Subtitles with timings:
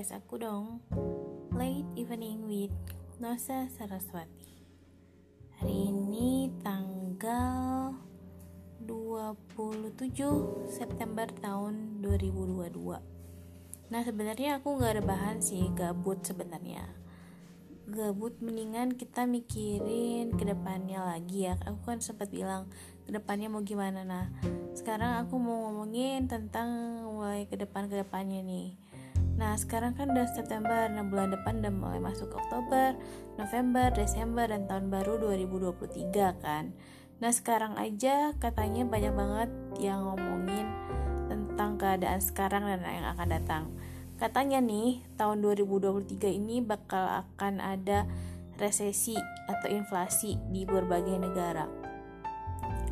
[0.00, 0.80] podcast aku dong.
[1.52, 2.72] Late Evening with
[3.20, 4.64] Nosa Saraswati.
[5.60, 7.92] Hari ini tanggal
[8.80, 16.88] 27 September tahun 2022 Nah sebenarnya aku gak ada bahan sih gabut sebenarnya.
[17.84, 21.60] Gabut mendingan kita mikirin ke depannya lagi ya.
[21.68, 22.72] Aku kan sempat bilang
[23.04, 24.08] ke depannya mau gimana?
[24.08, 24.32] Nah
[24.72, 26.72] sekarang aku mau ngomongin tentang
[27.04, 28.80] mulai ke depan ke depannya nih
[29.40, 32.92] Nah sekarang kan udah September, nah bulan depan udah mulai masuk Oktober,
[33.40, 36.76] November, Desember, dan tahun baru 2023 kan.
[37.24, 39.50] Nah sekarang aja katanya banyak banget
[39.80, 40.68] yang ngomongin
[41.32, 43.64] tentang keadaan sekarang dan yang akan datang.
[44.20, 48.04] Katanya nih tahun 2023 ini bakal akan ada
[48.60, 49.16] resesi
[49.48, 51.64] atau inflasi di berbagai negara.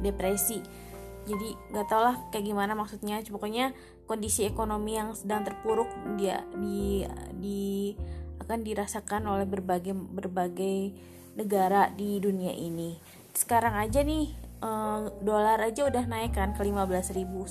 [0.00, 0.87] Depresi
[1.28, 3.20] jadi nggak tau lah kayak gimana maksudnya.
[3.28, 3.76] Pokoknya
[4.08, 7.04] kondisi ekonomi yang sedang terpuruk dia di
[7.36, 7.92] di
[8.40, 10.96] akan dirasakan oleh berbagai berbagai
[11.36, 12.96] negara di dunia ini.
[13.36, 14.32] Sekarang aja nih
[14.64, 17.44] eh, dolar aja udah naik kan ke 15 ribu.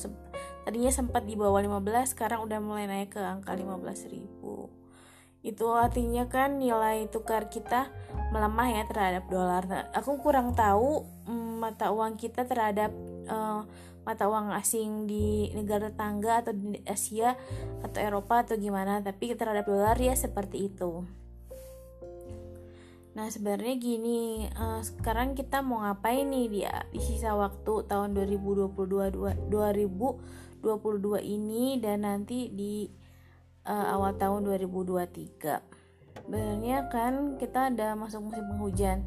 [0.67, 4.67] Tadinya sempat di bawah 15 sekarang udah mulai naik ke angka 15 ribu.
[5.45, 7.87] Itu artinya kan nilai tukar kita
[8.35, 9.63] melemah ya terhadap dolar.
[9.95, 12.91] Aku kurang tahu mm, mata uang kita terhadap
[13.27, 13.63] uh,
[14.07, 17.35] mata uang asing di negara tetangga atau di Asia
[17.83, 21.03] atau Eropa atau gimana tapi terhadap dolar ya seperti itu.
[23.17, 29.49] Nah sebenarnya gini uh, sekarang kita mau ngapain nih dia di sisa waktu tahun 2022
[29.49, 29.51] 2022
[31.25, 32.87] ini dan nanti di
[33.67, 39.03] uh, awal tahun 2023 sebenarnya kan kita ada masuk musim penghujan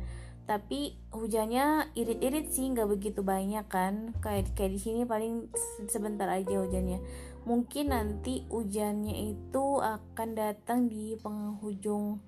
[0.51, 4.11] tapi hujannya irit-irit sih nggak begitu banyak kan.
[4.19, 5.47] Kayak kayak di sini paling
[5.87, 6.99] sebentar aja hujannya.
[7.47, 12.19] Mungkin nanti hujannya itu akan datang di penghujung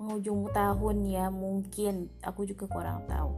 [0.00, 2.08] penghujung tahun ya mungkin.
[2.24, 3.36] Aku juga kurang tahu.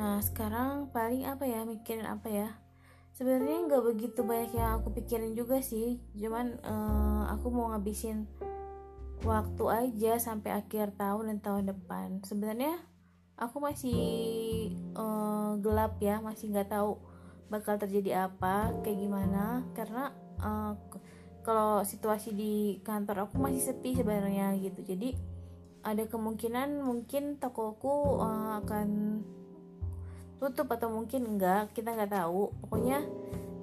[0.00, 2.48] Nah sekarang paling apa ya mikirin apa ya?
[3.12, 6.00] Sebenarnya nggak begitu banyak yang aku pikirin juga sih.
[6.16, 8.24] Cuman uh, aku mau ngabisin
[9.24, 12.20] waktu aja sampai akhir tahun dan tahun depan.
[12.22, 12.76] Sebenarnya
[13.34, 14.00] aku masih
[14.94, 17.00] uh, gelap ya masih nggak tahu
[17.48, 19.64] bakal terjadi apa kayak gimana.
[19.72, 20.12] Karena
[20.44, 20.76] uh,
[21.40, 24.84] kalau situasi di kantor aku masih sepi sebenarnya gitu.
[24.84, 25.16] Jadi
[25.84, 29.20] ada kemungkinan mungkin tokoku uh, akan
[30.40, 32.52] tutup atau mungkin enggak kita nggak tahu.
[32.64, 33.00] Pokoknya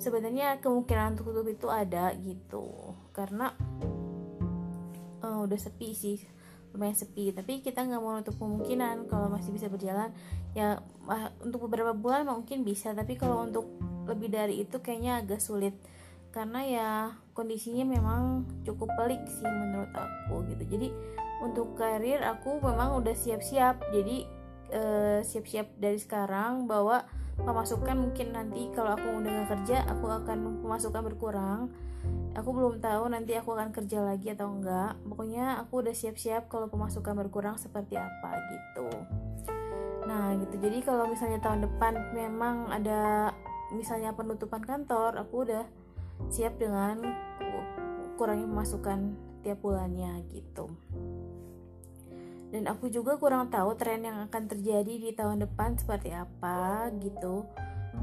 [0.01, 2.97] sebenarnya kemungkinan untuk tutup itu ada gitu.
[3.13, 3.53] Karena
[5.23, 6.17] uh, udah sepi sih
[6.71, 7.35] lumayan sepi.
[7.35, 10.11] Tapi kita nggak mau nutup kemungkinan kalau masih bisa berjalan.
[10.57, 13.67] Ya uh, untuk beberapa bulan mungkin bisa tapi kalau untuk
[14.09, 15.75] lebih dari itu kayaknya agak sulit.
[16.31, 16.89] Karena ya
[17.35, 20.63] kondisinya memang cukup pelik sih menurut aku gitu.
[20.77, 20.87] Jadi
[21.43, 23.91] untuk karir aku memang udah siap-siap.
[23.91, 24.23] Jadi
[24.71, 27.03] uh, siap-siap dari sekarang bahwa
[27.43, 31.61] pemasukan mungkin nanti kalau aku udah gak kerja aku akan pemasukan berkurang.
[32.31, 34.95] Aku belum tahu nanti aku akan kerja lagi atau enggak.
[35.03, 38.87] Pokoknya aku udah siap-siap kalau pemasukan berkurang seperti apa gitu.
[40.07, 40.55] Nah gitu.
[40.57, 43.31] Jadi kalau misalnya tahun depan memang ada
[43.71, 45.63] misalnya penutupan kantor aku udah
[46.27, 46.99] siap dengan
[48.19, 48.99] kurangnya pemasukan
[49.41, 50.69] tiap bulannya gitu
[52.51, 57.47] dan aku juga kurang tahu tren yang akan terjadi di tahun depan seperti apa gitu.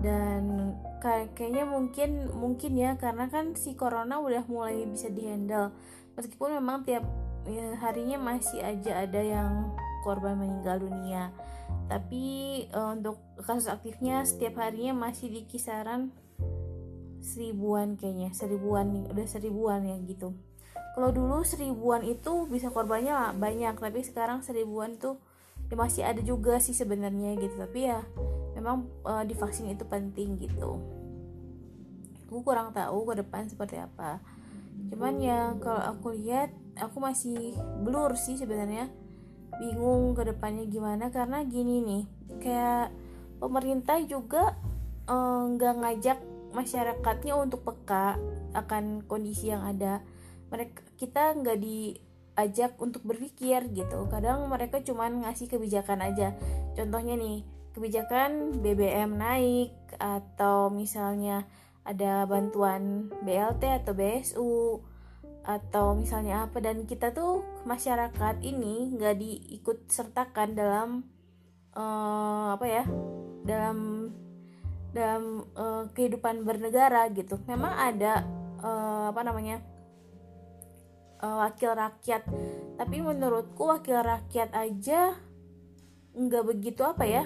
[0.00, 0.72] Dan
[1.04, 5.76] kayak kayaknya mungkin mungkin ya karena kan si corona udah mulai bisa dihandle.
[6.16, 7.04] Meskipun memang tiap
[7.44, 11.28] ya, harinya masih aja ada yang korban meninggal dunia.
[11.92, 16.12] Tapi uh, untuk kasus aktifnya setiap harinya masih di kisaran
[17.20, 20.32] seribuan kayaknya seribuan udah seribuan ya gitu
[20.98, 25.14] kalau dulu seribuan itu bisa korbannya banyak tapi sekarang seribuan tuh
[25.68, 27.54] ya masih ada juga sih sebenarnya gitu.
[27.54, 28.02] Tapi ya
[28.58, 30.80] memang uh, divaksin itu penting gitu.
[32.28, 34.20] Aku kurang tahu ke depan seperti apa.
[34.90, 37.54] Cuman ya kalau aku lihat aku masih
[37.84, 38.90] blur sih sebenarnya.
[39.62, 42.04] Bingung ke depannya gimana karena gini nih
[42.42, 42.94] kayak
[43.42, 44.54] pemerintah juga
[45.08, 46.18] eh, nggak ngajak
[46.52, 48.16] masyarakatnya untuk peka
[48.56, 50.00] akan kondisi yang ada
[50.48, 54.08] mereka kita nggak diajak untuk berpikir gitu.
[54.08, 56.34] Kadang mereka cuman ngasih kebijakan aja.
[56.76, 57.44] Contohnya nih
[57.76, 61.46] kebijakan BBM naik atau misalnya
[61.86, 64.82] ada bantuan BLT atau BSU
[65.48, 66.60] atau misalnya apa.
[66.60, 70.88] Dan kita tuh masyarakat ini nggak diikut sertakan dalam
[71.76, 72.84] uh, apa ya
[73.44, 74.10] dalam
[74.92, 77.40] dalam uh, kehidupan bernegara gitu.
[77.48, 78.24] Memang ada
[78.60, 79.62] uh, apa namanya
[81.22, 82.22] uh, wakil rakyat.
[82.78, 85.14] Tapi menurutku wakil rakyat aja
[86.18, 87.24] nggak begitu apa ya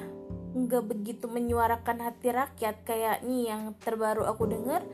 [0.53, 2.85] nggak begitu menyuarakan hati rakyat.
[2.85, 4.85] Kayak nih yang terbaru aku dengar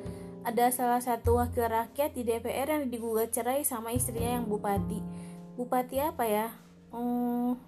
[0.47, 5.03] ada salah satu wakil rakyat di DPR yang digugat cerai sama istrinya yang bupati.
[5.59, 6.49] Bupati apa ya?
[6.95, 7.59] Hmm,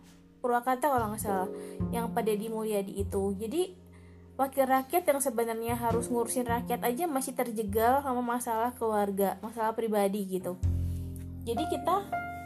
[0.40, 1.50] Purwakarta kalau nggak salah
[1.90, 3.34] yang pada di Mulyadi itu.
[3.36, 3.90] Jadi
[4.40, 10.24] wakil rakyat yang sebenarnya harus ngurusin rakyat aja masih terjegal sama masalah keluarga masalah pribadi
[10.24, 10.56] gitu
[11.44, 11.96] jadi kita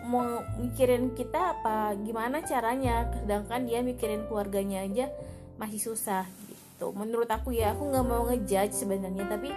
[0.04, 3.08] mau mikirin kita apa gimana caranya?
[3.16, 5.10] Sedangkan dia mikirin keluarganya aja
[5.58, 6.92] masih susah gitu.
[6.94, 9.24] Menurut aku ya aku nggak mau ngejudge sebenarnya.
[9.26, 9.50] Tapi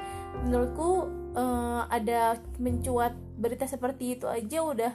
[0.47, 1.05] menurutku
[1.37, 4.93] uh, ada mencuat berita seperti itu aja udah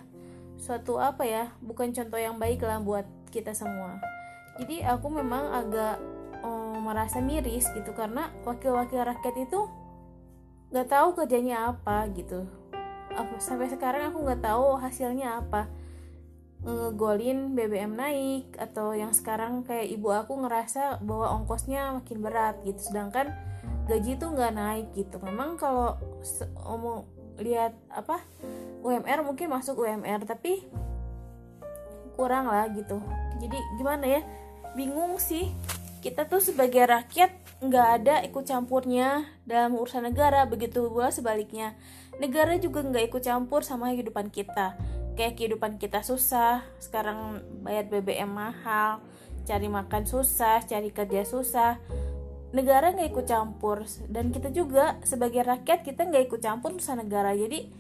[0.59, 4.03] suatu apa ya bukan contoh yang baik lah buat kita semua.
[4.59, 5.97] Jadi aku memang agak
[6.83, 7.95] merasa miris gitu.
[7.95, 9.71] Karena wakil-wakil rakyat itu
[10.75, 12.62] nggak tahu kerjanya apa gitu
[13.39, 15.69] sampai sekarang aku nggak tahu hasilnya apa.
[16.63, 22.79] Ngegolin BBM naik atau yang sekarang kayak ibu aku ngerasa bahwa ongkosnya makin berat gitu.
[22.79, 23.35] Sedangkan
[23.91, 25.19] gaji itu nggak naik gitu.
[25.19, 25.99] Memang kalau
[26.63, 27.03] omong
[27.43, 28.23] lihat apa
[28.87, 30.63] UMR mungkin masuk UMR tapi
[32.15, 33.03] kurang lah gitu.
[33.43, 34.23] Jadi gimana ya
[34.79, 35.51] bingung sih.
[35.99, 41.79] Kita tuh sebagai rakyat nggak ada ikut campurnya dalam urusan negara begitu pula sebaliknya.
[42.19, 44.75] Negara juga nggak ikut campur sama kehidupan kita.
[45.15, 48.99] Kayak kehidupan kita susah sekarang bayar BBM mahal
[49.47, 51.79] cari makan susah cari kerja susah.
[52.51, 57.31] Negara nggak ikut campur dan kita juga sebagai rakyat kita nggak ikut campur urusan negara.
[57.31, 57.71] Jadi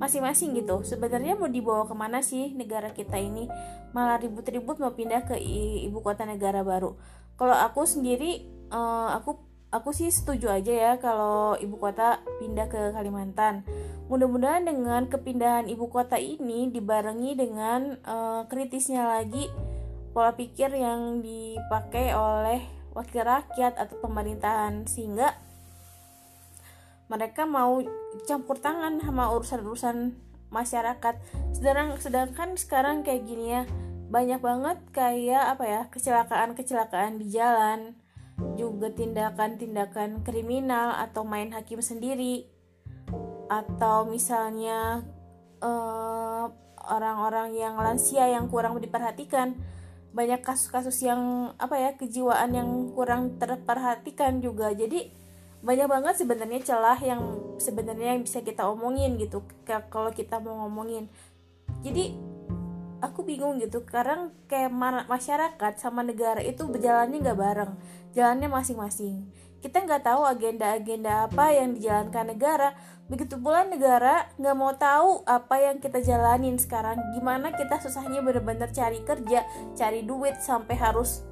[0.00, 0.80] masing-masing gitu.
[0.86, 3.48] Sebenarnya mau dibawa ke mana sih negara kita ini?
[3.92, 5.36] Malah ribut-ribut mau pindah ke
[5.84, 6.96] ibu kota negara baru.
[7.36, 9.40] Kalau aku sendiri uh, aku
[9.72, 13.64] aku sih setuju aja ya kalau ibu kota pindah ke Kalimantan.
[14.12, 19.48] Mudah-mudahan dengan kepindahan ibu kota ini dibarengi dengan uh, kritisnya lagi
[20.12, 22.60] pola pikir yang dipakai oleh
[22.92, 24.84] wakil rakyat atau pemerintahan.
[24.84, 25.32] Sehingga
[27.10, 27.82] mereka mau
[28.26, 30.14] campur tangan sama urusan-urusan
[30.52, 31.14] masyarakat.
[31.56, 33.62] Sedangkan sedangkan sekarang kayak gini ya,
[34.12, 37.96] banyak banget kayak apa ya kecelakaan-kecelakaan di jalan
[38.60, 42.44] juga tindakan-tindakan kriminal atau main hakim sendiri
[43.48, 45.00] atau misalnya
[45.64, 46.44] eh,
[46.88, 49.56] orang-orang yang lansia yang kurang diperhatikan
[50.12, 55.08] banyak kasus-kasus yang apa ya kejiwaan yang kurang terperhatikan juga jadi
[55.62, 57.22] banyak banget sebenarnya celah yang
[57.62, 61.06] sebenarnya yang bisa kita omongin gitu kalau kita mau ngomongin.
[61.86, 62.18] Jadi
[62.98, 64.70] aku bingung gitu karena kayak
[65.06, 67.72] masyarakat sama negara itu berjalannya nggak bareng
[68.14, 69.30] jalannya masing-masing.
[69.62, 72.68] Kita nggak tahu agenda-agenda apa yang dijalankan negara
[73.06, 76.98] begitu pula negara nggak mau tahu apa yang kita jalanin sekarang.
[77.14, 79.46] Gimana kita susahnya bener-bener cari kerja
[79.78, 81.22] cari duit sampai harus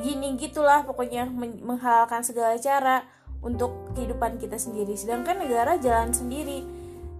[0.00, 1.28] gini gitulah pokoknya
[1.60, 4.98] menghalalkan segala cara untuk kehidupan kita sendiri.
[4.98, 6.66] Sedangkan negara jalan sendiri.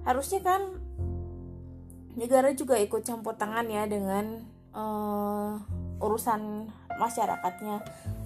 [0.02, 0.78] Harusnya kan
[2.18, 4.42] negara juga ikut campur tangan ya dengan
[4.74, 5.58] uh,
[6.02, 7.82] urusan masyarakatnya.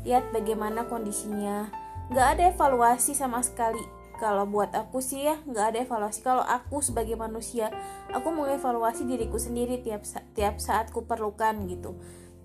[0.09, 1.69] Lihat bagaimana kondisinya.
[2.09, 3.83] Nggak ada evaluasi sama sekali.
[4.23, 6.23] Kalau buat aku sih ya nggak ada evaluasi.
[6.23, 7.75] Kalau aku sebagai manusia
[8.15, 11.99] aku mau evaluasi diriku sendiri tiap tiap saat ku perlukan gitu.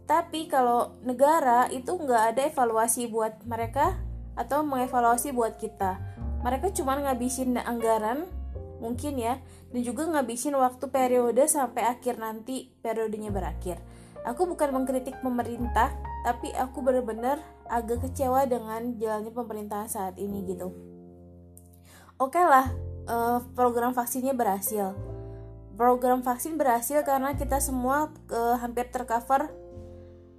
[0.08, 4.00] Tapi kalau negara itu nggak ada evaluasi buat mereka
[4.38, 5.98] atau mengevaluasi buat kita.
[6.46, 8.30] Mereka cuma ngabisin anggaran
[8.78, 9.42] mungkin ya
[9.74, 13.82] dan juga ngabisin waktu periode sampai akhir nanti periodenya berakhir.
[14.24, 15.92] Aku bukan mengkritik pemerintah
[16.22, 20.72] tapi aku benar-benar agak kecewa dengan jalannya pemerintahan saat ini gitu.
[22.18, 22.70] Oke okay lah
[23.10, 24.94] uh, program vaksinnya berhasil.
[25.78, 29.54] Program vaksin berhasil karena kita semua uh, hampir tercover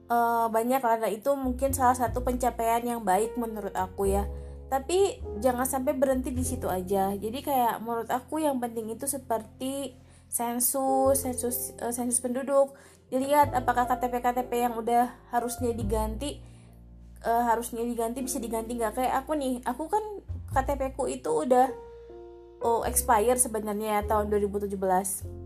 [0.08, 4.26] uh, banyak karena itu mungkin salah satu pencapaian yang baik menurut aku ya.
[4.68, 7.16] Tapi jangan sampai berhenti di situ aja.
[7.16, 9.96] Jadi kayak menurut aku yang penting itu seperti
[10.28, 12.76] sensus sensus uh, sensus penduduk.
[13.08, 16.44] Dilihat apakah KTP KTP yang udah harusnya diganti
[17.24, 19.00] uh, harusnya diganti bisa diganti nggak?
[19.00, 20.04] Kayak aku nih aku kan
[20.52, 21.72] KTP ku itu udah
[22.60, 25.37] oh expire sebenarnya ya, tahun 2017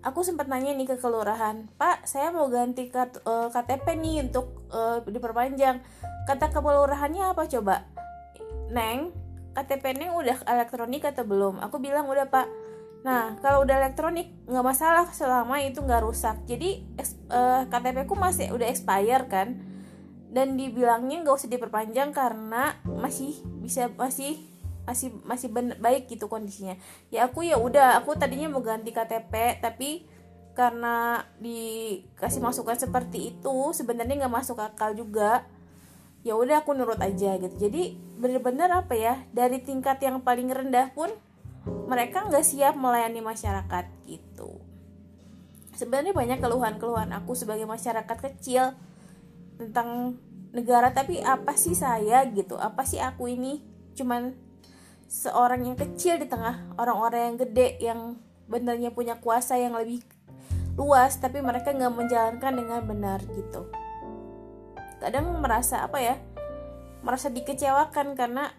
[0.00, 4.16] aku sempat nanya nih ke kelurahan pak saya mau ganti kat, uh, eh, KTP nih
[4.28, 5.84] untuk uh, diperpanjang
[6.28, 7.84] kata kelurahannya apa coba
[8.70, 9.10] Neng,
[9.52, 11.58] KTP Neng udah elektronik atau belum?
[11.58, 12.46] Aku bilang udah pak.
[13.02, 16.38] Nah, kalau udah elektronik nggak masalah selama itu nggak rusak.
[16.46, 16.86] Jadi
[17.34, 19.58] uh, KTP ku masih udah expire kan?
[20.30, 24.38] Dan dibilangnya nggak usah diperpanjang karena masih bisa masih
[24.90, 26.74] masih masih ben baik gitu kondisinya.
[27.14, 30.02] Ya aku ya udah aku tadinya mau ganti KTP tapi
[30.58, 35.46] karena dikasih masukan seperti itu sebenarnya nggak masuk akal juga.
[36.26, 37.54] Ya udah aku nurut aja gitu.
[37.54, 41.08] Jadi bener-bener apa ya dari tingkat yang paling rendah pun
[41.86, 44.58] mereka nggak siap melayani masyarakat gitu.
[45.78, 48.76] Sebenarnya banyak keluhan-keluhan aku sebagai masyarakat kecil
[49.56, 50.18] tentang
[50.50, 52.58] negara tapi apa sih saya gitu?
[52.58, 53.62] Apa sih aku ini?
[53.96, 54.34] Cuman
[55.10, 58.00] seorang yang kecil di tengah orang-orang yang gede yang
[58.46, 60.06] benernya punya kuasa yang lebih
[60.78, 63.66] luas tapi mereka nggak menjalankan dengan benar gitu.
[65.02, 66.14] Kadang merasa apa ya
[67.02, 68.54] merasa dikecewakan karena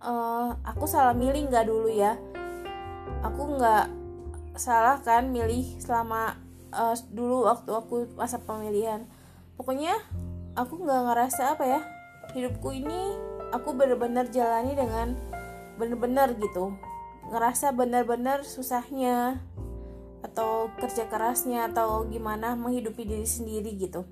[0.00, 2.16] uh, aku salah milih nggak dulu ya.
[3.20, 3.92] Aku nggak
[4.56, 6.40] salah kan milih selama
[6.72, 9.04] uh, dulu waktu aku masa pemilihan.
[9.60, 9.92] Pokoknya
[10.56, 11.80] aku nggak ngerasa apa ya
[12.32, 13.12] hidupku ini
[13.52, 15.12] aku benar-benar jalani dengan
[15.82, 16.78] benar-benar gitu.
[17.34, 19.42] Ngerasa benar-benar susahnya
[20.22, 24.06] atau kerja kerasnya atau gimana menghidupi diri sendiri gitu.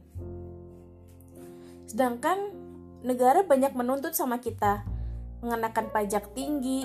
[1.86, 2.50] Sedangkan
[3.06, 4.82] negara banyak menuntut sama kita.
[5.40, 6.84] Mengenakan pajak tinggi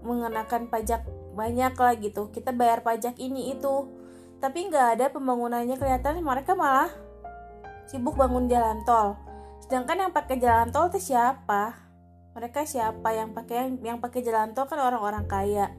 [0.00, 1.04] mengenakan pajak
[1.36, 2.32] banyak lah gitu.
[2.32, 3.88] Kita bayar pajak ini itu.
[4.40, 6.88] Tapi nggak ada pembangunannya kelihatan mereka malah
[7.84, 9.20] sibuk bangun jalan tol.
[9.60, 11.89] Sedangkan yang pakai jalan tol itu siapa
[12.30, 13.10] mereka siapa?
[13.10, 15.74] Yang pakai yang, pakai jalan tol kan orang-orang kaya.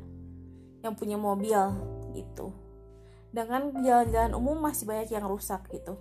[0.84, 1.60] Yang punya mobil
[2.12, 2.52] gitu.
[3.32, 5.96] Dengan jalan-jalan umum masih banyak yang rusak gitu.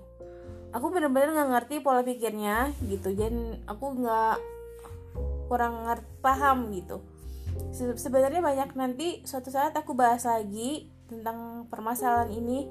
[0.74, 3.14] Aku bener-bener nggak ngerti pola pikirnya gitu.
[3.14, 4.36] Dan aku nggak
[5.46, 6.98] kurang ngerti paham gitu.
[7.70, 8.74] Se sebenarnya banyak.
[8.74, 12.66] Nanti suatu saat aku bahas lagi tentang permasalahan ini.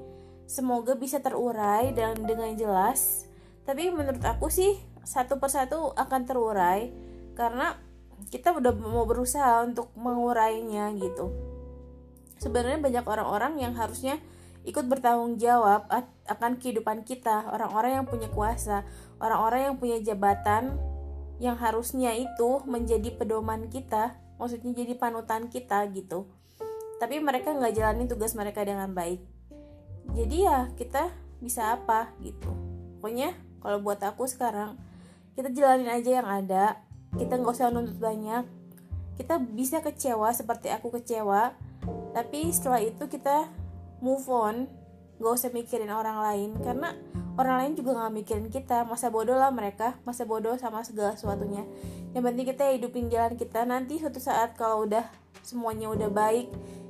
[0.49, 3.29] Semoga bisa terurai dan dengan jelas.
[3.63, 7.08] Tapi menurut aku sih satu persatu akan terurai
[7.39, 7.79] karena
[8.27, 11.31] kita udah mau berusaha untuk mengurainya gitu.
[12.35, 14.19] Sebenarnya banyak orang-orang yang harusnya
[14.67, 15.87] ikut bertanggung jawab
[16.27, 17.47] akan kehidupan kita.
[17.47, 18.83] Orang-orang yang punya kuasa
[19.23, 20.75] orang-orang yang punya jabatan
[21.39, 26.27] yang harusnya itu menjadi pedoman kita maksudnya jadi panutan kita gitu.
[26.99, 29.23] Tapi mereka nggak jalanin tugas mereka dengan baik.
[30.15, 32.51] Jadi ya kita bisa apa gitu.
[32.99, 34.75] Pokoknya kalau buat aku sekarang
[35.35, 36.83] kita jalanin aja yang ada
[37.17, 38.45] kita nggak usah nuntut banyak.
[39.17, 41.55] Kita bisa kecewa seperti aku kecewa.
[42.13, 43.49] Tapi setelah itu kita
[44.03, 44.69] move on.
[45.19, 46.55] Gak usah mikirin orang lain.
[46.63, 46.95] Karena
[47.35, 48.87] orang lain juga nggak mikirin kita.
[48.87, 49.99] Masa bodoh lah mereka.
[50.07, 51.67] Masa bodoh sama segala sesuatunya.
[52.15, 53.67] Yang penting kita hidupin jalan kita.
[53.67, 55.03] Nanti suatu saat kalau udah
[55.43, 56.47] semuanya udah baik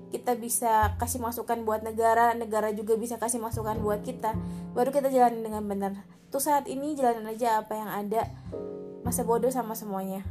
[0.10, 4.34] kita bisa kasih masukan buat negara, negara juga bisa kasih masukan buat kita.
[4.74, 5.94] Baru kita jalanin dengan benar.
[6.34, 8.26] Tuh saat ini jalanin aja apa yang ada.
[9.10, 10.22] Masa bodoh sama semuanya.